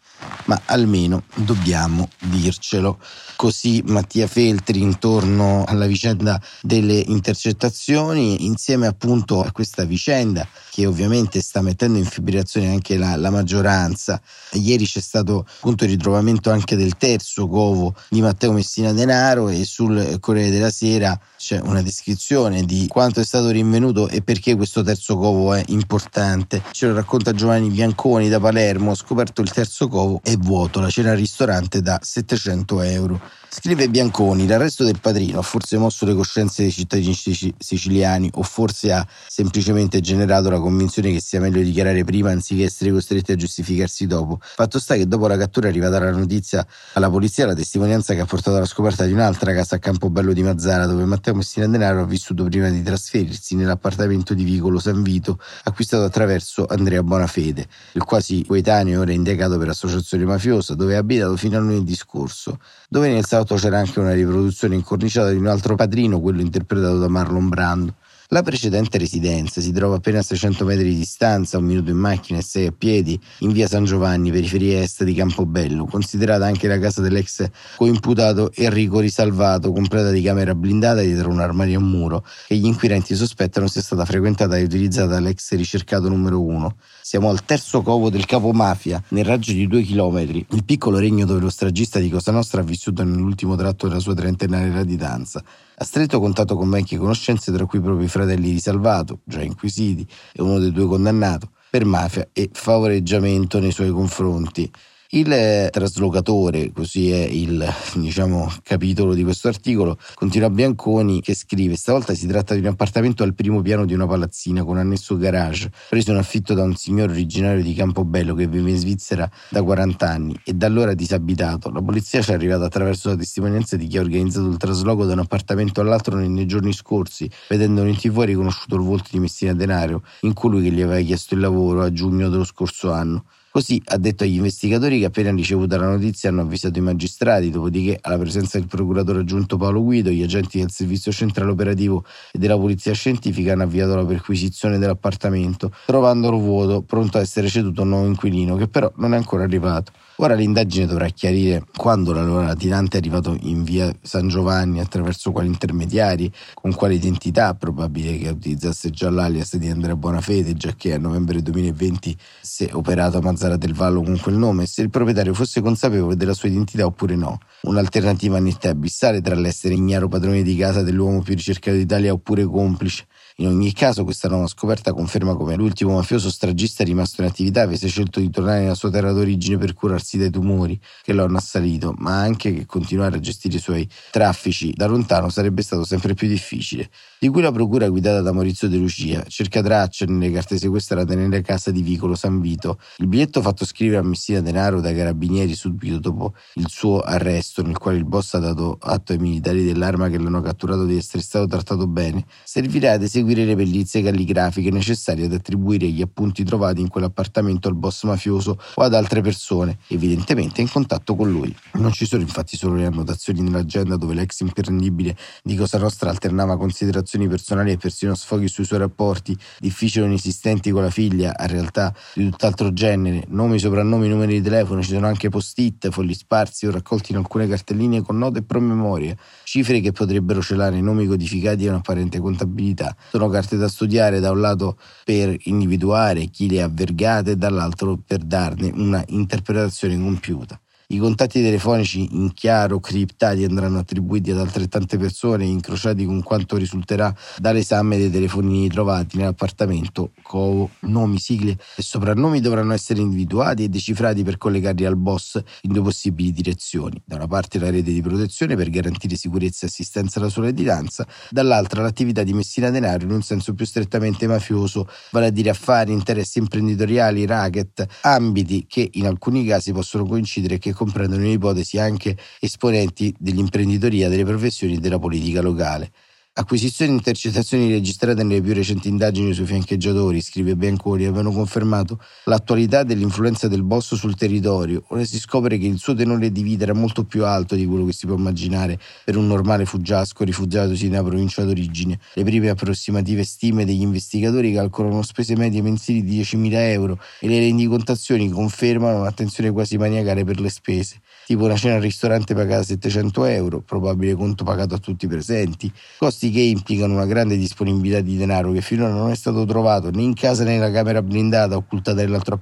ma 0.46 0.60
almeno 0.66 1.24
dobbiamo 1.34 2.08
dircelo. 2.18 2.98
Così 3.36 3.82
Mattia 3.86 4.26
Feltri 4.26 4.80
intorno 4.80 5.64
alla 5.64 5.86
vicenda 5.86 6.40
delle 6.60 6.98
intercettazioni, 6.98 8.46
insieme 8.46 8.88
appunto 8.88 9.44
a 9.44 9.52
questa 9.52 9.84
vicenda 9.84 10.46
che 10.70 10.86
ovviamente 10.86 11.40
sta 11.40 11.60
mettendo 11.60 11.98
in 11.98 12.04
fibrillazione 12.04 12.68
anche 12.68 12.96
la, 12.96 13.14
la 13.16 13.30
maggioranza. 13.30 14.20
Ieri 14.52 14.86
c'è 14.86 15.00
stato 15.00 15.46
appunto 15.48 15.84
il 15.84 15.90
ritrovamento 15.90 16.50
anche 16.50 16.74
del 16.74 16.96
terzo 16.96 17.46
covo 17.46 17.94
di 18.08 18.20
Matteo 18.20 18.52
Messina 18.52 18.92
Denaro 18.92 19.48
e 19.48 19.64
sul 19.64 20.18
Corriere 20.18 20.50
della 20.50 20.70
Sera 20.70 21.18
c'è 21.48 21.60
una 21.60 21.80
descrizione 21.80 22.64
di 22.64 22.86
quanto 22.88 23.20
è 23.20 23.24
stato 23.24 23.48
rinvenuto 23.48 24.06
e 24.06 24.20
perché 24.20 24.54
questo 24.54 24.82
terzo 24.82 25.16
covo 25.16 25.54
è 25.54 25.64
importante. 25.68 26.62
Ce 26.72 26.86
lo 26.86 26.92
racconta 26.92 27.32
Giovanni 27.32 27.70
Bianconi 27.70 28.28
da 28.28 28.38
Palermo, 28.38 28.94
scoperto 28.94 29.40
il 29.40 29.50
terzo 29.50 29.88
covo 29.88 30.20
è 30.22 30.36
vuoto, 30.36 30.80
la 30.80 30.90
cena 30.90 31.12
al 31.12 31.16
ristorante 31.16 31.80
da 31.80 31.98
700 32.02 32.82
euro. 32.82 33.20
Scrive 33.50 33.88
Bianconi, 33.88 34.46
l'arresto 34.46 34.84
del 34.84 35.00
padrino 35.00 35.38
ha 35.38 35.42
forse 35.42 35.78
mosso 35.78 36.04
le 36.04 36.14
coscienze 36.14 36.62
dei 36.62 36.70
cittadini 36.70 37.16
siciliani 37.58 38.30
o 38.34 38.42
forse 38.42 38.92
ha 38.92 39.06
semplicemente 39.26 40.00
generato 40.00 40.50
la 40.50 40.60
convinzione 40.60 41.10
che 41.12 41.22
sia 41.22 41.40
meglio 41.40 41.62
dichiarare 41.62 42.04
prima 42.04 42.30
anziché 42.30 42.64
essere 42.64 42.92
costretti 42.92 43.32
a 43.32 43.36
giustificarsi 43.36 44.06
dopo. 44.06 44.38
Fatto 44.42 44.78
sta 44.78 44.96
che 44.96 45.08
dopo 45.08 45.26
la 45.26 45.38
cattura 45.38 45.66
è 45.66 45.70
arrivata 45.70 45.98
la 45.98 46.10
notizia 46.10 46.64
alla 46.92 47.08
polizia 47.08 47.46
la 47.46 47.54
testimonianza 47.54 48.12
che 48.12 48.20
ha 48.20 48.26
portato 48.26 48.58
alla 48.58 48.66
scoperta 48.66 49.06
di 49.06 49.12
un'altra 49.12 49.54
casa 49.54 49.76
a 49.76 49.78
Campobello 49.78 50.34
di 50.34 50.42
Mazzara 50.42 50.84
dove 50.84 51.06
Matteo 51.06 51.32
Messina 51.38 51.68
Denaro 51.68 52.02
ha 52.02 52.04
vissuto 52.04 52.44
prima 52.44 52.68
di 52.68 52.82
trasferirsi 52.82 53.54
nell'appartamento 53.54 54.34
di 54.34 54.42
Vicolo 54.42 54.80
San 54.80 55.02
Vito 55.02 55.38
acquistato 55.64 56.02
attraverso 56.02 56.66
Andrea 56.66 57.02
Bonafede, 57.02 57.66
il 57.92 58.02
quasi 58.02 58.44
coetaneo 58.44 59.00
ora 59.00 59.12
indagato 59.12 59.56
per 59.56 59.68
associazione 59.68 60.24
mafiosa 60.24 60.74
dove 60.74 60.96
ha 60.96 60.98
abitato 60.98 61.36
fino 61.36 61.56
a 61.56 61.60
lunedì 61.60 61.94
scorso, 61.94 62.58
dove 62.88 63.10
nel 63.10 63.24
sabato 63.24 63.54
c'era 63.54 63.78
anche 63.78 64.00
una 64.00 64.12
riproduzione 64.12 64.74
incorniciata 64.74 65.30
di 65.30 65.36
un 65.36 65.46
altro 65.46 65.76
padrino, 65.76 66.20
quello 66.20 66.40
interpretato 66.40 66.98
da 66.98 67.08
Marlon 67.08 67.48
Brando. 67.48 67.94
La 68.30 68.42
precedente 68.42 68.98
residenza 68.98 69.62
si 69.62 69.72
trova 69.72 69.96
appena 69.96 70.18
a 70.18 70.22
600 70.22 70.66
metri 70.66 70.90
di 70.90 70.96
distanza, 70.96 71.56
un 71.56 71.64
minuto 71.64 71.88
in 71.88 71.96
macchina 71.96 72.38
e 72.38 72.42
sei 72.42 72.66
a 72.66 72.72
piedi, 72.76 73.18
in 73.38 73.52
via 73.52 73.66
San 73.66 73.86
Giovanni, 73.86 74.30
periferia 74.30 74.82
est 74.82 75.02
di 75.02 75.14
Campobello, 75.14 75.86
considerata 75.86 76.44
anche 76.44 76.68
la 76.68 76.78
casa 76.78 77.00
dell'ex 77.00 77.48
coimputato 77.76 78.50
Enrico 78.54 79.00
Risalvato, 79.00 79.72
completa 79.72 80.10
di 80.10 80.20
camera 80.20 80.54
blindata 80.54 81.00
dietro 81.00 81.30
un 81.30 81.40
armadio 81.40 81.72
e 81.72 81.76
un 81.78 81.88
muro, 81.88 82.22
che 82.46 82.56
gli 82.56 82.66
inquirenti 82.66 83.14
sospettano 83.14 83.66
sia 83.66 83.80
stata 83.80 84.04
frequentata 84.04 84.58
e 84.58 84.62
utilizzata 84.62 85.14
dall'ex 85.14 85.54
ricercato 85.54 86.10
numero 86.10 86.42
1. 86.42 86.76
Siamo 87.00 87.30
al 87.30 87.46
terzo 87.46 87.80
covo 87.80 88.10
del 88.10 88.26
capo 88.26 88.52
mafia, 88.52 89.02
nel 89.08 89.24
raggio 89.24 89.52
di 89.52 89.66
due 89.66 89.80
chilometri, 89.80 90.44
il 90.50 90.64
piccolo 90.64 90.98
regno 90.98 91.24
dove 91.24 91.40
lo 91.40 91.48
stragista 91.48 91.98
di 91.98 92.10
Cosa 92.10 92.30
Nostra 92.30 92.60
ha 92.60 92.64
vissuto 92.64 93.02
nell'ultimo 93.02 93.56
tratto 93.56 93.88
della 93.88 94.00
sua 94.00 94.12
trentennale 94.12 94.70
raditanza. 94.70 95.42
Ha 95.80 95.84
stretto 95.84 96.18
contatto 96.18 96.56
con 96.56 96.68
vecchie 96.68 96.98
conoscenze, 96.98 97.52
tra 97.52 97.64
cui 97.64 97.78
i 97.78 98.08
fratelli 98.08 98.50
di 98.50 98.58
Salvato, 98.58 99.20
già 99.22 99.42
inquisiti, 99.42 100.04
e 100.32 100.42
uno 100.42 100.58
dei 100.58 100.72
due 100.72 100.88
condannato, 100.88 101.52
per 101.70 101.84
mafia 101.84 102.28
e 102.32 102.50
favoreggiamento 102.52 103.60
nei 103.60 103.70
suoi 103.70 103.90
confronti. 103.90 104.68
Il 105.12 105.32
eh, 105.32 105.70
traslocatore, 105.72 106.70
così 106.70 107.10
è 107.10 107.24
il 107.24 107.66
diciamo, 107.94 108.52
capitolo 108.62 109.14
di 109.14 109.22
questo 109.22 109.48
articolo, 109.48 109.96
continua 110.12 110.50
Bianconi 110.50 111.22
che 111.22 111.34
scrive: 111.34 111.76
Stavolta 111.76 112.12
si 112.12 112.26
tratta 112.26 112.52
di 112.52 112.60
un 112.60 112.66
appartamento 112.66 113.22
al 113.22 113.32
primo 113.32 113.62
piano 113.62 113.86
di 113.86 113.94
una 113.94 114.06
palazzina 114.06 114.64
con 114.64 114.76
annesso 114.76 115.16
garage, 115.16 115.70
preso 115.88 116.10
in 116.10 116.18
affitto 116.18 116.52
da 116.52 116.62
un 116.62 116.76
signore 116.76 117.12
originario 117.12 117.62
di 117.62 117.72
Campobello 117.72 118.34
che 118.34 118.46
vive 118.48 118.68
in 118.68 118.76
Svizzera 118.76 119.26
da 119.48 119.62
40 119.62 120.06
anni 120.06 120.38
e 120.44 120.52
da 120.52 120.66
allora 120.66 120.92
disabitato. 120.92 121.70
La 121.70 121.80
polizia 121.80 122.20
ci 122.20 122.32
è 122.32 122.34
arrivata 122.34 122.66
attraverso 122.66 123.08
la 123.08 123.16
testimonianza 123.16 123.78
di 123.78 123.86
chi 123.86 123.96
ha 123.96 124.02
organizzato 124.02 124.48
il 124.48 124.58
trasloco 124.58 125.06
da 125.06 125.14
un 125.14 125.20
appartamento 125.20 125.80
all'altro 125.80 126.18
nei 126.18 126.46
giorni 126.46 126.74
scorsi, 126.74 127.30
vedendolo 127.48 127.88
in 127.88 127.96
tv 127.96 128.18
ha 128.18 128.24
riconosciuto 128.24 128.74
il 128.74 128.82
volto 128.82 129.08
di 129.10 129.20
Messina 129.20 129.54
Denario, 129.54 130.02
in 130.20 130.34
colui 130.34 130.62
che 130.62 130.70
gli 130.70 130.82
aveva 130.82 131.00
chiesto 131.00 131.32
il 131.32 131.40
lavoro 131.40 131.80
a 131.80 131.90
giugno 131.90 132.28
dello 132.28 132.44
scorso 132.44 132.92
anno. 132.92 133.24
Così 133.58 133.82
ha 133.86 133.96
detto 133.96 134.22
agli 134.22 134.36
investigatori 134.36 135.00
che 135.00 135.06
appena 135.06 135.32
ricevuta 135.32 135.76
la 135.76 135.88
notizia 135.88 136.28
hanno 136.28 136.42
avvisato 136.42 136.78
i 136.78 136.80
magistrati, 136.80 137.50
dopodiché 137.50 137.98
alla 138.00 138.16
presenza 138.16 138.56
del 138.56 138.68
procuratore 138.68 139.18
aggiunto 139.18 139.56
Paolo 139.56 139.82
Guido, 139.82 140.10
gli 140.10 140.22
agenti 140.22 140.60
del 140.60 140.70
servizio 140.70 141.10
centrale 141.10 141.50
operativo 141.50 142.04
e 142.30 142.38
della 142.38 142.56
polizia 142.56 142.92
scientifica 142.92 143.54
hanno 143.54 143.64
avviato 143.64 143.96
la 143.96 144.04
perquisizione 144.04 144.78
dell'appartamento, 144.78 145.72
trovandolo 145.86 146.38
vuoto, 146.38 146.82
pronto 146.82 147.18
a 147.18 147.20
essere 147.20 147.48
ceduto 147.48 147.80
a 147.80 147.82
un 147.82 147.90
nuovo 147.90 148.06
inquilino, 148.06 148.54
che 148.54 148.68
però 148.68 148.92
non 148.98 149.12
è 149.12 149.16
ancora 149.16 149.42
arrivato. 149.42 149.90
Ora 150.20 150.34
l'indagine 150.34 150.86
dovrà 150.86 151.06
chiarire 151.08 151.64
quando 151.76 152.12
la 152.12 152.22
latitante 152.22 152.96
è 152.96 153.00
arrivato 153.00 153.36
in 153.42 153.62
via 153.62 153.92
San 154.02 154.26
Giovanni, 154.26 154.80
attraverso 154.80 155.30
quali 155.30 155.46
intermediari, 155.46 156.30
con 156.54 156.74
quale 156.74 156.94
identità, 156.94 157.54
probabile 157.54 158.18
che 158.18 158.28
utilizzasse 158.28 158.90
già 158.90 159.10
l'alias 159.10 159.56
di 159.56 159.68
Andrea 159.68 159.94
Bonafede, 159.94 160.54
già 160.54 160.74
che 160.76 160.94
a 160.94 160.98
novembre 160.98 161.40
2020 161.40 162.16
si 162.40 162.64
è 162.64 162.74
operato 162.74 163.18
a 163.18 163.20
Mazzara 163.20 163.47
del 163.56 163.74
Vallo 163.74 164.02
con 164.02 164.18
quel 164.18 164.36
nome, 164.36 164.66
se 164.66 164.82
il 164.82 164.90
proprietario 164.90 165.34
fosse 165.34 165.60
consapevole 165.60 166.16
della 166.16 166.34
sua 166.34 166.48
identità 166.48 166.84
oppure 166.84 167.16
no. 167.16 167.38
Un'alternativa 167.62 168.38
netta 168.38 168.68
e 168.68 168.70
abissale 168.70 169.20
tra 169.20 169.34
l'essere 169.34 169.74
ignaro 169.74 170.08
padrone 170.08 170.42
di 170.42 170.56
casa 170.56 170.82
dell'uomo 170.82 171.22
più 171.22 171.34
ricercato 171.34 171.76
d'Italia 171.76 172.12
oppure 172.12 172.44
complice 172.44 173.06
In 173.40 173.46
ogni 173.46 173.72
caso 173.72 174.02
questa 174.02 174.26
nuova 174.26 174.48
scoperta 174.48 174.92
conferma 174.92 175.36
come 175.36 175.54
l'ultimo 175.54 175.94
mafioso 175.94 176.28
stragista 176.28 176.82
rimasto 176.82 177.20
in 177.22 177.28
attività 177.28 177.62
avesse 177.62 177.86
scelto 177.86 178.18
di 178.18 178.30
tornare 178.30 178.62
nella 178.62 178.74
sua 178.74 178.90
terra 178.90 179.12
d'origine 179.12 179.56
per 179.58 179.74
curarsi 179.74 180.18
dai 180.18 180.28
tumori 180.28 180.76
che 181.04 181.12
lo 181.12 181.22
hanno 181.22 181.36
assalito, 181.36 181.94
ma 181.98 182.18
anche 182.18 182.52
che 182.52 182.66
continuare 182.66 183.18
a 183.18 183.20
gestire 183.20 183.58
i 183.58 183.60
suoi 183.60 183.88
traffici 184.10 184.72
da 184.74 184.86
lontano 184.86 185.28
sarebbe 185.28 185.62
stato 185.62 185.84
sempre 185.84 186.14
più 186.14 186.26
difficile. 186.26 186.90
Di 187.20 187.28
cui 187.28 187.40
la 187.40 187.52
procura 187.52 187.88
guidata 187.88 188.22
da 188.22 188.32
Maurizio 188.32 188.68
De 188.68 188.76
Lucia 188.76 189.24
cerca 189.28 189.62
tracce 189.62 190.06
nelle 190.06 190.32
carte 190.32 190.58
sequestrate 190.58 191.14
nella 191.14 191.40
casa 191.40 191.70
di 191.70 191.82
Vicolo 191.82 192.16
San 192.16 192.40
Vito. 192.40 192.80
Il 192.96 193.06
biglietto 193.06 193.40
fatto 193.40 193.64
scrivere 193.64 193.98
a 193.98 194.02
Messina 194.02 194.40
Denaro 194.40 194.80
dai 194.80 194.96
carabinieri 194.96 195.54
subito 195.54 196.00
dopo 196.00 196.34
il 196.54 196.66
suo 196.68 197.02
arresto, 197.02 197.62
nel 197.62 197.78
quale 197.78 197.98
il 197.98 198.04
boss 198.04 198.34
ha 198.34 198.38
dato 198.40 198.78
atto 198.80 199.12
ai 199.12 199.18
militari 199.18 199.62
dell'arma 199.64 200.08
che 200.08 200.18
l'hanno 200.18 200.40
catturato 200.40 200.84
di 200.84 200.96
essere 200.96 201.22
stato 201.22 201.46
trattato 201.46 201.86
bene, 201.86 202.24
servirà 202.42 202.94
ad 202.94 203.02
eseguire 203.04 203.26
le 203.34 203.56
pellizie 203.56 204.02
calligrafiche 204.02 204.70
necessarie 204.70 205.26
ad 205.26 205.32
attribuire 205.32 205.88
gli 205.88 206.02
appunti 206.02 206.44
trovati 206.44 206.80
in 206.80 206.88
quell'appartamento 206.88 207.68
al 207.68 207.74
boss 207.74 208.04
mafioso 208.04 208.58
o 208.74 208.82
ad 208.82 208.94
altre 208.94 209.20
persone, 209.20 209.78
evidentemente 209.88 210.60
in 210.60 210.70
contatto 210.70 211.14
con 211.14 211.30
lui. 211.30 211.54
Non 211.74 211.92
ci 211.92 212.06
sono 212.06 212.22
infatti 212.22 212.56
solo 212.56 212.76
le 212.76 212.86
annotazioni 212.86 213.40
nell'agenda 213.40 213.96
dove 213.96 214.14
l'ex 214.14 214.40
imprendibile 214.40 215.16
di 215.42 215.56
Cosa 215.56 215.78
Nostra 215.78 216.10
alternava 216.10 216.56
considerazioni 216.56 217.28
personali 217.28 217.72
e 217.72 217.76
persino 217.76 218.14
sfoghi 218.14 218.48
sui 218.48 218.64
suoi 218.64 218.78
rapporti, 218.78 219.36
difficili 219.58 220.04
o 220.04 220.08
inesistenti 220.08 220.70
con 220.70 220.82
la 220.82 220.90
figlia, 220.90 221.36
a 221.36 221.46
realtà 221.46 221.94
di 222.14 222.30
tutt'altro 222.30 222.72
genere, 222.72 223.24
nomi, 223.28 223.58
soprannomi, 223.58 224.08
numeri 224.08 224.34
di 224.34 224.42
telefono, 224.42 224.82
ci 224.82 224.92
sono 224.92 225.06
anche 225.06 225.28
post-it, 225.28 225.90
fogli 225.90 226.14
sparsi 226.14 226.66
o 226.66 226.70
raccolti 226.70 227.12
in 227.12 227.18
alcune 227.18 227.46
cartelline 227.46 228.02
con 228.02 228.18
note 228.18 228.40
e 228.40 228.42
promemorie, 228.42 229.16
cifre 229.44 229.80
che 229.80 229.92
potrebbero 229.92 230.40
celare 230.40 230.80
nomi 230.80 231.06
codificati 231.06 231.64
e 231.64 231.68
un'apparente 231.68 232.18
contabilità. 232.18 232.96
Sono 233.18 233.30
carte 233.30 233.56
da 233.56 233.66
studiare 233.66 234.20
da 234.20 234.30
un 234.30 234.40
lato 234.40 234.78
per 235.04 235.36
individuare 235.46 236.26
chi 236.26 236.48
le 236.48 236.62
ha 236.62 236.68
vergate 236.68 237.32
e 237.32 237.36
dall'altro 237.36 237.98
per 238.06 238.20
darne 238.20 238.70
una 238.72 239.02
interpretazione 239.08 239.98
compiuta. 239.98 240.60
I 240.90 240.96
contatti 240.96 241.42
telefonici 241.42 242.08
in 242.12 242.32
chiaro 242.32 242.80
criptati 242.80 243.44
andranno 243.44 243.78
attribuiti 243.78 244.30
ad 244.30 244.38
altrettante 244.38 244.96
persone 244.96 245.44
incrociati 245.44 246.06
con 246.06 246.22
quanto 246.22 246.56
risulterà 246.56 247.14
dall'esame 247.36 247.98
dei 247.98 248.10
telefonini 248.10 248.70
trovati 248.70 249.18
nell'appartamento. 249.18 250.12
Covo, 250.22 250.70
nomi, 250.86 251.18
sigle 251.18 251.58
e 251.76 251.82
soprannomi 251.82 252.40
dovranno 252.40 252.72
essere 252.72 253.00
individuati 253.00 253.64
e 253.64 253.68
decifrati 253.68 254.22
per 254.22 254.38
collegarli 254.38 254.86
al 254.86 254.96
boss 254.96 255.38
in 255.60 255.72
due 255.72 255.82
possibili 255.82 256.32
direzioni. 256.32 256.98
Da 257.04 257.16
una 257.16 257.26
parte 257.26 257.58
la 257.58 257.68
rete 257.68 257.92
di 257.92 258.00
protezione 258.00 258.56
per 258.56 258.70
garantire 258.70 259.14
sicurezza 259.14 259.66
e 259.66 259.68
assistenza 259.68 260.20
alla 260.20 260.30
sorellitanza, 260.30 261.06
dall'altra 261.28 261.82
l'attività 261.82 262.22
di 262.22 262.32
Messina 262.32 262.70
Denaro 262.70 263.04
in 263.04 263.10
un 263.10 263.20
senso 263.20 263.52
più 263.52 263.66
strettamente 263.66 264.26
mafioso, 264.26 264.88
vale 265.10 265.26
a 265.26 265.30
dire 265.30 265.50
affari, 265.50 265.92
interessi 265.92 266.38
imprenditoriali, 266.38 267.26
racket, 267.26 267.86
ambiti 268.00 268.64
che 268.66 268.88
in 268.94 269.04
alcuni 269.04 269.44
casi 269.44 269.70
possono 269.72 270.06
coincidere 270.06 270.56
che 270.56 270.76
comprendono 270.78 271.24
in 271.24 271.32
ipotesi 271.32 271.78
anche 271.78 272.16
esponenti 272.40 273.14
dell'imprenditoria, 273.18 274.08
delle 274.08 274.24
professioni 274.24 274.76
e 274.76 274.78
della 274.78 274.98
politica 274.98 275.42
locale. 275.42 275.90
Acquisizioni 276.38 276.92
e 276.92 276.94
intercettazioni 276.94 277.68
registrate 277.68 278.22
nelle 278.22 278.40
più 278.40 278.54
recenti 278.54 278.86
indagini 278.86 279.32
sui 279.32 279.44
fiancheggiatori, 279.44 280.20
scrive 280.20 280.54
Bianconi, 280.54 281.04
avevano 281.04 281.32
confermato 281.32 282.00
l'attualità 282.26 282.84
dell'influenza 282.84 283.48
del 283.48 283.64
boss 283.64 283.96
sul 283.96 284.14
territorio. 284.14 284.84
Ora 284.90 285.02
si 285.02 285.18
scopre 285.18 285.58
che 285.58 285.66
il 285.66 285.78
suo 285.80 285.96
tenore 285.96 286.30
di 286.30 286.42
vita 286.42 286.62
era 286.62 286.74
molto 286.74 287.02
più 287.02 287.24
alto 287.24 287.56
di 287.56 287.66
quello 287.66 287.84
che 287.86 287.92
si 287.92 288.06
può 288.06 288.14
immaginare 288.14 288.78
per 289.04 289.16
un 289.16 289.26
normale 289.26 289.64
fuggiasco 289.64 290.22
rifugiatosi 290.22 290.88
nella 290.88 291.02
provincia 291.02 291.42
d'origine. 291.42 291.98
Le 292.14 292.22
prime 292.22 292.50
approssimative 292.50 293.24
stime 293.24 293.64
degli 293.64 293.82
investigatori 293.82 294.52
calcolano 294.52 295.02
spese 295.02 295.34
medie 295.34 295.60
mensili 295.60 296.04
di 296.04 296.20
10.000 296.20 296.52
euro 296.52 297.00
e 297.18 297.26
le 297.26 297.40
rendicontazioni 297.40 298.28
confermano 298.28 299.00
un'attenzione 299.00 299.50
quasi 299.50 299.76
maniacale 299.76 300.22
per 300.22 300.38
le 300.38 300.50
spese 300.50 301.00
tipo 301.28 301.44
una 301.44 301.56
cena 301.56 301.74
al 301.74 301.82
ristorante 301.82 302.32
pagata 302.32 302.62
700 302.62 303.26
euro, 303.26 303.60
probabile 303.60 304.14
conto 304.14 304.44
pagato 304.44 304.74
a 304.74 304.78
tutti 304.78 305.04
i 305.04 305.08
presenti, 305.08 305.70
costi 305.98 306.30
che 306.30 306.40
implicano 306.40 306.94
una 306.94 307.04
grande 307.04 307.36
disponibilità 307.36 308.00
di 308.00 308.16
denaro 308.16 308.50
che 308.50 308.62
finora 308.62 308.94
non 308.94 309.10
è 309.10 309.14
stato 309.14 309.44
trovato 309.44 309.90
né 309.90 310.00
in 310.00 310.14
casa 310.14 310.42
né 310.44 310.52
nella 310.52 310.70
camera 310.70 311.02
blindata 311.02 311.54
occultata 311.54 312.00
nell'altro 312.00 312.36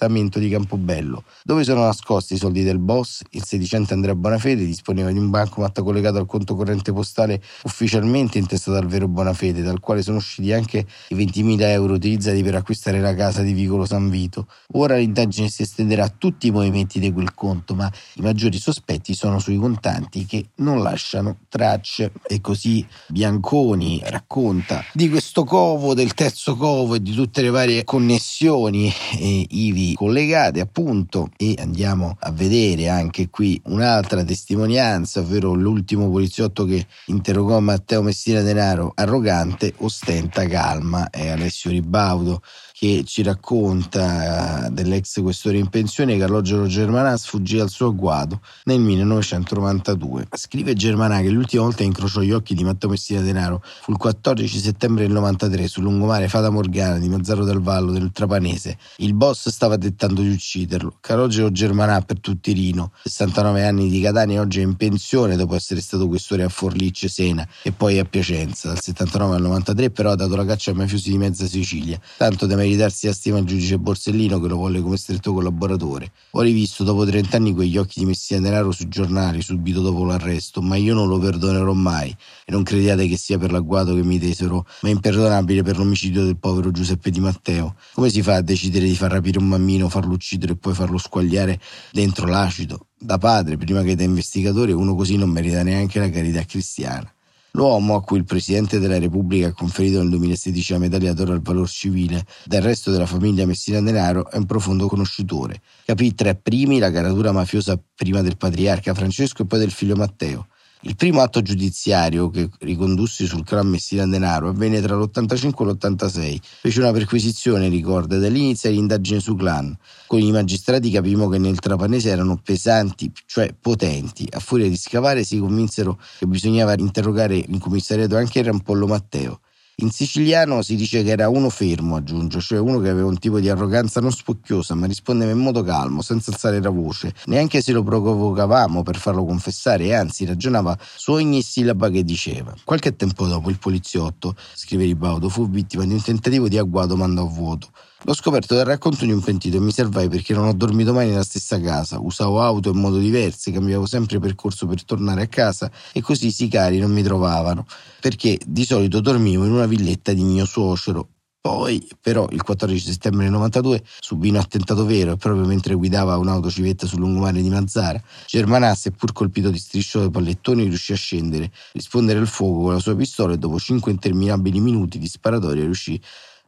appartamento 0.00 0.38
di 0.38 0.48
Campobello, 0.48 1.24
dove 1.44 1.62
sono 1.62 1.84
nascosti 1.84 2.34
i 2.34 2.36
soldi 2.38 2.62
del 2.62 2.78
boss, 2.78 3.20
il 3.30 3.44
sedicente 3.44 3.92
Andrea 3.92 4.14
Bonafede 4.14 4.64
disponeva 4.64 5.10
di 5.10 5.18
un 5.18 5.28
bancomat 5.28 5.82
collegato 5.82 6.16
al 6.16 6.24
conto 6.24 6.54
corrente 6.54 6.92
postale 6.92 7.42
ufficialmente 7.64 8.38
intestato 8.38 8.78
al 8.78 8.86
vero 8.86 9.08
Bonafede, 9.08 9.62
dal 9.62 9.78
quale 9.78 10.00
sono 10.00 10.16
usciti 10.16 10.52
anche 10.52 10.86
i 11.08 11.14
20.000 11.14 11.60
euro 11.60 11.92
utilizzati 11.94 12.42
per 12.42 12.54
acquistare 12.54 12.98
la 13.00 13.14
casa 13.14 13.42
di 13.42 13.52
Vicolo 13.52 13.84
San 13.84 14.08
Vito. 14.08 14.46
Ora 14.72 14.96
l'indagine 14.96 15.48
si 15.48 15.62
estenderà 15.62 16.04
a 16.04 16.12
tutti 16.16 16.46
i 16.46 16.50
movimenti 16.50 16.98
di 16.98 17.12
quel 17.12 17.34
conto, 17.34 17.74
ma 17.74 17.90
i 18.14 18.22
maggiori 18.22 18.58
sospetti 18.58 19.14
sono 19.14 19.38
sui 19.38 19.56
contanti 19.56 20.24
che 20.24 20.50
non 20.56 20.82
lasciano 20.82 21.36
tracce. 21.48 22.12
E 22.26 22.40
così 22.40 22.86
Bianconi 23.08 24.00
racconta 24.04 24.82
di 24.92 25.10
questo 25.10 25.44
covo, 25.44 25.94
del 25.94 26.14
terzo 26.14 26.56
covo 26.56 26.94
e 26.94 27.02
di 27.02 27.12
tutte 27.12 27.42
le 27.42 27.50
varie 27.50 27.84
connessioni 27.84 28.92
eh, 29.18 29.46
ivi 29.50 29.89
collegate 29.94 30.60
appunto 30.60 31.30
e 31.36 31.56
andiamo 31.58 32.16
a 32.18 32.30
vedere 32.30 32.88
anche 32.88 33.28
qui 33.30 33.60
un'altra 33.64 34.24
testimonianza, 34.24 35.20
ovvero 35.20 35.54
l'ultimo 35.54 36.10
poliziotto 36.10 36.64
che 36.64 36.86
interrogò 37.06 37.60
Matteo 37.60 38.02
Messina 38.02 38.42
Denaro, 38.42 38.92
arrogante, 38.94 39.74
ostenta 39.78 40.46
calma, 40.46 41.10
è 41.10 41.28
Alessio 41.28 41.70
Ribaudo 41.70 42.42
che 42.80 43.04
ci 43.04 43.22
racconta 43.22 44.68
eh, 44.68 44.70
dell'ex 44.70 45.20
questore 45.20 45.58
in 45.58 45.68
pensione 45.68 46.16
Calogero 46.16 46.66
Germanà 46.66 47.14
sfuggì 47.18 47.58
al 47.58 47.68
suo 47.68 47.88
agguato 47.88 48.40
nel 48.64 48.80
1992. 48.80 50.28
Scrive 50.32 50.72
Germanà 50.72 51.20
che 51.20 51.28
l'ultima 51.28 51.64
volta 51.64 51.82
incrociò 51.82 52.22
gli 52.22 52.30
occhi 52.30 52.54
di 52.54 52.64
Matteo 52.64 52.88
Messina 52.88 53.20
Denaro 53.20 53.62
fu 53.62 53.90
il 53.90 53.98
14 53.98 54.58
settembre 54.58 55.02
del 55.02 55.12
93 55.12 55.68
sul 55.68 55.82
lungomare 55.82 56.28
Fata 56.28 56.48
Morgana 56.48 56.98
di 56.98 57.10
Mazzaro 57.10 57.44
del 57.44 57.60
Vallo 57.60 57.92
del 57.92 58.12
Trapanese. 58.12 58.78
Il 58.96 59.12
boss 59.12 59.50
stava 59.50 59.76
tentando 59.76 60.22
di 60.22 60.30
ucciderlo. 60.30 60.96
Calogero 61.00 61.52
Germanà 61.52 62.00
per 62.00 62.18
tutti 62.18 62.52
Rino, 62.52 62.92
69 63.04 63.62
anni 63.62 63.90
di 63.90 64.00
Catania, 64.00 64.40
oggi 64.40 64.60
è 64.60 64.62
in 64.62 64.76
pensione 64.76 65.36
dopo 65.36 65.54
essere 65.54 65.82
stato 65.82 66.08
questore 66.08 66.44
a 66.44 66.48
Forlicce, 66.48 67.08
Sena 67.08 67.46
e 67.62 67.72
poi 67.72 67.98
a 67.98 68.06
Piacenza. 68.06 68.68
Dal 68.68 68.80
79 68.80 69.36
al 69.36 69.42
93 69.42 69.90
però 69.90 70.12
ha 70.12 70.16
dato 70.16 70.34
la 70.34 70.46
caccia 70.46 70.70
ai 70.70 70.78
mafiosi 70.78 71.10
di 71.10 71.18
mezza 71.18 71.44
Sicilia, 71.44 72.00
tanto 72.16 72.46
da 72.46 72.68
meritarsi 72.70 73.08
a 73.08 73.12
stima 73.12 73.38
il 73.38 73.46
giudice 73.46 73.78
Borsellino 73.78 74.38
che 74.38 74.46
lo 74.46 74.56
volle 74.56 74.80
come 74.80 74.96
stretto 74.96 75.32
collaboratore. 75.32 76.12
Ho 76.32 76.40
rivisto 76.40 76.84
dopo 76.84 77.04
30 77.04 77.36
anni 77.36 77.52
quegli 77.52 77.76
occhi 77.76 77.98
di 77.98 78.06
Messina 78.06 78.40
Denaro 78.40 78.70
sui 78.70 78.88
giornali 78.88 79.42
subito 79.42 79.80
dopo 79.80 80.04
l'arresto, 80.04 80.62
ma 80.62 80.76
io 80.76 80.94
non 80.94 81.08
lo 81.08 81.18
perdonerò 81.18 81.72
mai 81.72 82.10
e 82.44 82.52
non 82.52 82.62
crediate 82.62 83.08
che 83.08 83.16
sia 83.16 83.38
per 83.38 83.50
l'agguato 83.50 83.94
che 83.94 84.02
mi 84.02 84.18
tesero, 84.18 84.66
ma 84.82 84.88
è 84.88 84.92
imperdonabile 84.92 85.62
per 85.62 85.78
l'omicidio 85.78 86.24
del 86.24 86.36
povero 86.36 86.70
Giuseppe 86.70 87.10
Di 87.10 87.20
Matteo. 87.20 87.74
Come 87.94 88.08
si 88.08 88.22
fa 88.22 88.36
a 88.36 88.42
decidere 88.42 88.86
di 88.86 88.94
far 88.94 89.10
rapire 89.10 89.38
un 89.38 89.48
bambino, 89.48 89.88
farlo 89.88 90.12
uccidere 90.12 90.52
e 90.52 90.56
poi 90.56 90.74
farlo 90.74 90.98
squagliare 90.98 91.60
dentro 91.90 92.26
l'acido? 92.26 92.86
Da 92.96 93.18
padre, 93.18 93.56
prima 93.56 93.82
che 93.82 93.96
da 93.96 94.04
investigatore, 94.04 94.72
uno 94.72 94.94
così 94.94 95.16
non 95.16 95.30
merita 95.30 95.62
neanche 95.62 95.98
la 95.98 96.10
carità 96.10 96.44
cristiana. 96.44 97.12
L'uomo 97.52 97.96
a 97.96 98.02
cui 98.02 98.18
il 98.18 98.24
Presidente 98.24 98.78
della 98.78 98.98
Repubblica 98.98 99.48
ha 99.48 99.52
conferito 99.52 99.98
nel 99.98 100.10
2016 100.10 100.72
la 100.72 100.78
medaglia 100.78 101.12
d'oro 101.12 101.32
al 101.32 101.42
valor 101.42 101.68
civile 101.68 102.24
del 102.44 102.62
resto 102.62 102.90
della 102.92 103.06
famiglia 103.06 103.44
Messina 103.44 103.80
Denaro 103.80 104.30
è 104.30 104.36
un 104.36 104.46
profondo 104.46 104.86
conoscitore. 104.86 105.60
Capì 105.84 106.14
tre 106.14 106.36
primi 106.36 106.78
la 106.78 106.92
caratura 106.92 107.32
mafiosa 107.32 107.80
prima 107.94 108.22
del 108.22 108.36
patriarca 108.36 108.94
Francesco 108.94 109.42
e 109.42 109.46
poi 109.46 109.58
del 109.58 109.72
figlio 109.72 109.96
Matteo. 109.96 110.46
Il 110.82 110.96
primo 110.96 111.20
atto 111.20 111.42
giudiziario 111.42 112.30
che 112.30 112.48
ricondussi 112.60 113.26
sul 113.26 113.44
clan 113.44 113.68
Messina 113.68 114.06
Denaro 114.06 114.48
avvenne 114.48 114.80
tra 114.80 114.96
l'85 114.96 115.62
e 115.62 115.64
l'86. 115.66 116.38
Fece 116.62 116.80
una 116.80 116.90
perquisizione, 116.90 117.68
ricorda, 117.68 118.16
dall'inizio 118.16 118.70
l'indagine 118.70 119.20
su 119.20 119.34
clan. 119.34 119.76
Con 120.06 120.20
i 120.20 120.32
magistrati 120.32 120.90
capimmo 120.90 121.28
che 121.28 121.36
nel 121.36 121.58
Trapanese 121.58 122.08
erano 122.08 122.40
pesanti, 122.42 123.12
cioè 123.26 123.54
potenti. 123.60 124.26
A 124.30 124.38
furia 124.38 124.70
di 124.70 124.76
scavare 124.76 125.22
si 125.22 125.38
convinsero 125.38 126.00
che 126.18 126.26
bisognava 126.26 126.74
interrogare 126.78 127.36
in 127.36 127.58
commissariato 127.58 128.16
anche 128.16 128.42
Rampollo 128.42 128.86
Matteo. 128.86 129.40
In 129.82 129.90
siciliano 129.90 130.60
si 130.60 130.76
dice 130.76 131.02
che 131.02 131.08
era 131.08 131.30
uno 131.30 131.48
fermo, 131.48 131.96
aggiunge, 131.96 132.38
cioè 132.40 132.58
uno 132.58 132.80
che 132.80 132.90
aveva 132.90 133.08
un 133.08 133.18
tipo 133.18 133.40
di 133.40 133.48
arroganza 133.48 134.02
non 134.02 134.12
spocchiosa, 134.12 134.74
ma 134.74 134.86
rispondeva 134.86 135.30
in 135.30 135.38
modo 135.38 135.62
calmo, 135.62 136.02
senza 136.02 136.30
alzare 136.30 136.60
la 136.60 136.68
voce, 136.68 137.14
neanche 137.26 137.62
se 137.62 137.72
lo 137.72 137.82
provocavamo 137.82 138.82
per 138.82 138.96
farlo 138.96 139.24
confessare, 139.24 139.84
e 139.84 139.94
anzi 139.94 140.26
ragionava 140.26 140.76
su 140.96 141.12
ogni 141.12 141.40
sillaba 141.40 141.88
che 141.88 142.04
diceva. 142.04 142.54
Qualche 142.62 142.94
tempo 142.94 143.26
dopo 143.26 143.48
il 143.48 143.58
poliziotto, 143.58 144.36
scrive 144.52 144.84
Ribaudo, 144.84 145.30
fu 145.30 145.48
vittima 145.48 145.86
di 145.86 145.94
un 145.94 146.02
tentativo 146.02 146.46
di 146.46 146.58
agguato 146.58 146.94
mando 146.94 147.22
a 147.22 147.28
vuoto. 147.28 147.70
L'ho 148.04 148.14
scoperto 148.14 148.54
dal 148.54 148.64
racconto 148.64 149.04
di 149.04 149.12
un 149.12 149.20
pentito 149.20 149.58
e 149.58 149.60
mi 149.60 149.72
salvai 149.72 150.08
perché 150.08 150.32
non 150.32 150.46
ho 150.46 150.54
dormito 150.54 150.94
mai 150.94 151.08
nella 151.08 151.22
stessa 151.22 151.60
casa, 151.60 152.00
usavo 152.00 152.40
auto 152.40 152.70
in 152.70 152.78
modo 152.78 152.96
diverso, 152.96 153.52
cambiavo 153.52 153.84
sempre 153.84 154.18
percorso 154.18 154.66
per 154.66 154.82
tornare 154.84 155.22
a 155.22 155.26
casa 155.26 155.70
e 155.92 156.00
così 156.00 156.28
i 156.28 156.32
sicari 156.32 156.78
non 156.78 156.92
mi 156.92 157.02
trovavano, 157.02 157.66
perché 158.00 158.38
di 158.46 158.64
solito 158.64 159.00
dormivo 159.00 159.44
in 159.44 159.52
una 159.52 159.66
villetta 159.66 160.14
di 160.14 160.22
mio 160.22 160.46
suocero. 160.46 161.08
Poi, 161.42 161.86
però, 162.00 162.26
il 162.30 162.42
14 162.42 162.92
settembre 162.92 163.24
del 163.24 163.32
92 163.32 163.82
subì 164.00 164.28
un 164.28 164.36
attentato 164.36 164.84
vero 164.84 165.12
e 165.12 165.16
proprio 165.16 165.46
mentre 165.46 165.74
guidava 165.74 166.16
un'autocivetta 166.16 166.86
sul 166.86 167.00
lungomare 167.00 167.40
di 167.40 167.48
Mazzara, 167.48 168.02
Germanà, 168.26 168.74
seppur 168.74 169.12
colpito 169.12 169.50
di 169.50 169.58
striscio 169.58 170.00
dai 170.00 170.10
pallettoni, 170.10 170.64
riuscì 170.64 170.92
a 170.92 170.96
scendere, 170.96 171.50
rispondere 171.72 172.18
al 172.18 172.26
fuoco 172.26 172.62
con 172.62 172.72
la 172.74 172.78
sua 172.78 172.94
pistola 172.94 173.34
e 173.34 173.38
dopo 173.38 173.58
cinque 173.58 173.90
interminabili 173.90 174.60
minuti 174.60 174.98
di 174.98 175.06
sparatoria 175.06 175.64
riuscì 175.64 176.00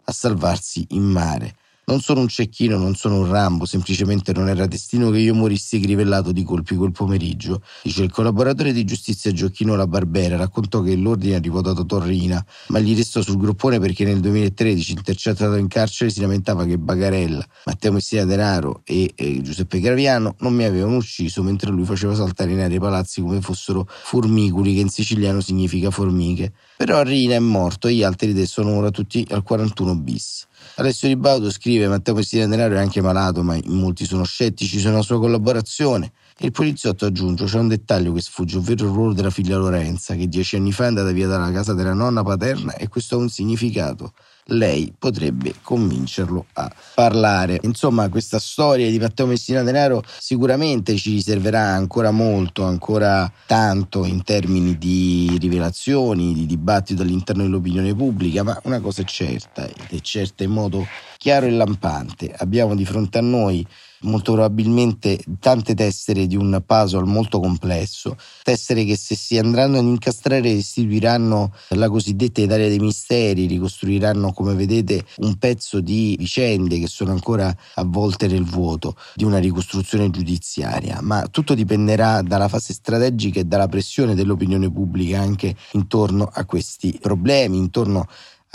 a 0.04 0.12
salvarsi 0.12 0.87
in 0.90 1.04
mare. 1.04 1.54
Non 1.84 2.00
sono 2.00 2.20
un 2.20 2.28
cecchino, 2.28 2.78
non 2.78 2.94
sono 2.94 3.18
un 3.18 3.28
Rambo, 3.28 3.64
semplicemente 3.64 4.32
non 4.32 4.48
era 4.48 4.66
destino 4.66 5.10
che 5.10 5.18
io 5.18 5.34
morissi 5.34 5.80
grivellato 5.80 6.30
di 6.30 6.44
colpi 6.44 6.76
quel 6.76 6.92
pomeriggio. 6.92 7.60
Dice 7.82 8.04
il 8.04 8.12
collaboratore 8.12 8.72
di 8.72 8.84
giustizia 8.84 9.32
Gioacchino 9.32 9.74
La 9.74 9.88
Barbera, 9.88 10.36
raccontò 10.36 10.80
che 10.80 10.94
l'ordine 10.94 11.34
arrivò 11.34 11.60
da 11.60 11.74
Torrina, 11.74 12.42
ma 12.68 12.78
gli 12.78 12.94
restò 12.94 13.20
sul 13.20 13.36
gruppone 13.36 13.80
perché 13.80 14.04
nel 14.04 14.20
2013, 14.20 14.92
intercettato 14.92 15.56
in 15.56 15.66
carcere, 15.66 16.10
si 16.10 16.20
lamentava 16.20 16.64
che 16.64 16.78
Bagarella, 16.78 17.44
Matteo 17.64 17.92
Messina 17.92 18.24
Denaro 18.24 18.82
e, 18.84 19.12
e 19.16 19.42
Giuseppe 19.42 19.80
Graviano 19.80 20.36
non 20.38 20.54
mi 20.54 20.62
avevano 20.62 20.96
ucciso 20.96 21.42
mentre 21.42 21.72
lui 21.72 21.84
faceva 21.84 22.14
saltare 22.14 22.52
in 22.52 22.60
aria 22.60 22.76
i 22.76 22.80
palazzi 22.80 23.20
come 23.20 23.40
fossero 23.40 23.88
formiculi, 23.88 24.74
che 24.74 24.80
in 24.80 24.88
siciliano 24.88 25.40
significa 25.40 25.90
formiche. 25.90 26.52
Però 26.76 27.02
Rina 27.02 27.34
è 27.34 27.40
morto 27.40 27.88
e 27.88 27.94
gli 27.94 28.02
altri 28.04 28.46
sono 28.46 28.70
ora 28.76 28.90
tutti 28.90 29.26
al 29.30 29.42
41 29.42 29.96
bis. 29.96 30.46
Alessio 30.76 31.09
Di 31.09 31.16
Baudo 31.16 31.50
scrive 31.50 31.87
Matteo 31.88 32.14
Messina 32.14 32.47
Denaro 32.47 32.75
è 32.75 32.78
anche 32.78 33.00
malato, 33.00 33.42
ma 33.42 33.54
in 33.54 33.73
molti 33.73 34.04
sono 34.04 34.25
scettici 34.25 34.78
sulla 34.78 35.02
sua 35.02 35.19
collaborazione. 35.19 36.12
Il 36.38 36.50
poliziotto 36.50 37.07
aggiunge 37.07 37.45
c'è 37.45 37.59
un 37.59 37.69
dettaglio 37.69 38.12
che 38.12 38.21
sfugge, 38.21 38.57
ovvero 38.57 38.87
il 38.87 38.92
ruolo 38.92 39.12
della 39.12 39.31
figlia 39.31 39.57
Lorenza, 39.59 40.14
che 40.14 40.28
dieci 40.28 40.57
anni 40.57 40.73
fa 40.73 40.85
è 40.85 40.87
andata 40.88 41.11
via 41.12 41.28
dalla 41.28 41.52
casa 41.52 41.75
della 41.75 41.92
nonna 41.92 42.23
paterna 42.23 42.75
e 42.75 42.88
questo 42.88 43.16
ha 43.16 43.19
un 43.19 43.28
significato 43.28 44.12
lei 44.46 44.92
potrebbe 44.99 45.54
convincerlo 45.62 46.46
a 46.54 46.70
parlare. 46.94 47.61
Insomma, 47.62 48.08
questa 48.08 48.38
storia 48.38 48.90
di 48.90 48.99
Matteo 48.99 49.26
Messina 49.26 49.62
Denaro 49.62 50.02
sicuramente 50.18 50.96
ci 50.96 51.12
riserverà 51.12 51.68
ancora 51.68 52.11
molto, 52.11 52.64
ancora 52.64 53.30
tanto 53.46 54.04
in 54.04 54.22
termini 54.25 54.76
di 54.78 55.37
rivelazioni, 55.40 56.34
di 56.34 56.46
dibattito 56.46 57.02
all'interno 57.02 57.42
dell'opinione 57.42 57.94
pubblica, 57.94 58.42
ma 58.42 58.58
una 58.64 58.80
cosa 58.80 59.02
è 59.02 59.04
certa, 59.04 59.66
ed 59.66 59.90
è 59.90 60.00
certa 60.00 60.44
in 60.44 60.50
modo 60.50 60.87
chiaro 61.18 61.46
e 61.46 61.50
lampante. 61.50 62.34
Abbiamo 62.37 62.75
di 62.75 62.84
fronte 62.84 63.18
a 63.18 63.22
noi 63.22 63.66
molto 64.02 64.32
probabilmente 64.32 65.18
tante 65.38 65.75
tessere 65.75 66.26
di 66.26 66.37
un 66.37 66.62
puzzle 66.64 67.04
molto 67.04 67.40
complesso, 67.40 68.16
tessere 68.42 68.85
che 68.85 68.97
se 68.97 69.14
si 69.14 69.38
andranno 69.38 69.78
ad 69.78 69.85
incastrare 69.85 70.40
restituiranno 70.40 71.52
la 71.68 71.88
cosiddetta 71.88 72.40
Italia 72.40 72.68
dei 72.68 72.78
misteri, 72.78 73.47
ricostruiranno 73.47 74.32
come 74.32 74.54
vedete 74.54 75.04
un 75.18 75.37
pezzo 75.37 75.80
di 75.80 76.16
vicende 76.18 76.78
che 76.78 76.87
sono 76.87 77.12
ancora 77.12 77.54
avvolte 77.75 78.26
nel 78.26 78.44
vuoto 78.44 78.97
di 79.14 79.25
una 79.25 79.38
ricostruzione 79.38 80.11
giudiziaria, 80.11 81.00
ma 81.00 81.26
tutto 81.28 81.54
dipenderà 81.54 82.23
dalla 82.23 82.49
fase 82.49 82.73
strategica 82.73 83.40
e 83.40 83.44
dalla 83.44 83.68
pressione 83.68 84.14
dell'opinione 84.14 84.71
pubblica 84.71 85.21
anche 85.21 85.54
intorno 85.73 86.28
a 86.32 86.44
questi 86.44 86.99
problemi, 87.00 87.56
intorno 87.56 88.06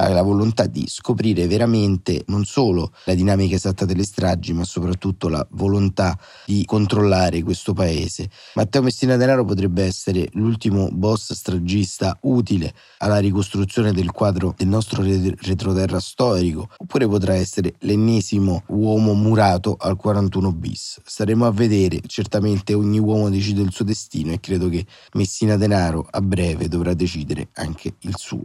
la 0.05 0.21
volontà 0.21 0.67
di 0.67 0.85
scoprire 0.87 1.47
veramente 1.47 2.23
non 2.27 2.45
solo 2.45 2.91
la 3.05 3.15
dinamica 3.15 3.55
esatta 3.55 3.83
delle 3.83 4.03
stragi, 4.03 4.53
ma 4.53 4.63
soprattutto 4.63 5.27
la 5.27 5.45
volontà 5.51 6.17
di 6.45 6.63
controllare 6.65 7.41
questo 7.41 7.73
paese. 7.73 8.29
Matteo 8.53 8.83
Messina 8.83 9.17
Denaro 9.17 9.43
potrebbe 9.43 9.83
essere 9.83 10.29
l'ultimo 10.33 10.89
boss 10.91 11.33
stragista 11.33 12.15
utile 12.21 12.73
alla 12.99 13.17
ricostruzione 13.17 13.91
del 13.91 14.11
quadro 14.11 14.53
del 14.55 14.67
nostro 14.67 15.01
retroterra 15.01 15.99
storico, 15.99 16.69
oppure 16.77 17.07
potrà 17.07 17.33
essere 17.33 17.73
l'ennesimo 17.79 18.63
uomo 18.67 19.13
murato 19.13 19.75
al 19.79 19.95
41 19.95 20.51
bis. 20.51 21.01
Staremo 21.03 21.45
a 21.45 21.51
vedere, 21.51 22.01
certamente 22.05 22.75
ogni 22.75 22.99
uomo 22.99 23.29
decide 23.29 23.61
il 23.61 23.71
suo 23.71 23.83
destino 23.83 24.31
e 24.31 24.39
credo 24.39 24.69
che 24.69 24.85
Messina 25.13 25.57
Denaro 25.57 26.07
a 26.07 26.21
breve 26.21 26.67
dovrà 26.67 26.93
decidere 26.93 27.49
anche 27.53 27.95
il 28.01 28.15
suo. 28.15 28.43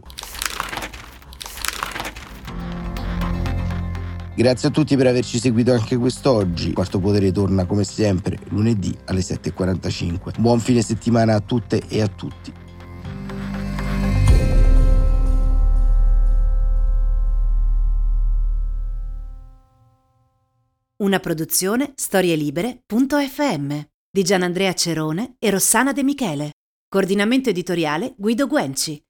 Grazie 4.35 4.69
a 4.69 4.71
tutti 4.71 4.97
per 4.97 5.05
averci 5.05 5.37
seguito 5.37 5.73
anche 5.73 5.95
quest'oggi. 5.95 6.73
Quarto 6.73 6.99
Potere 6.99 7.31
torna 7.31 7.65
come 7.65 7.83
sempre 7.83 8.39
lunedì 8.49 8.95
alle 9.05 9.19
7.45. 9.19 10.39
Buon 10.39 10.59
fine 10.59 10.81
settimana 10.81 11.35
a 11.35 11.39
tutte 11.39 11.83
e 11.87 12.01
a 12.01 12.07
tutti. 12.07 12.51
Una 21.03 21.19
produzione 21.19 21.91
storielibere.fm 21.95 23.79
di 24.09 24.23
Gianandrea 24.23 24.73
Cerone 24.73 25.35
e 25.37 25.49
Rossana 25.51 25.91
De 25.91 26.01
Michele. 26.01 26.51
Coordinamento 26.87 27.49
editoriale 27.49 28.15
Guido 28.17 28.47
Guenci. 28.47 29.03